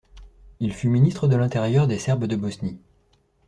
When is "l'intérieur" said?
1.35-1.85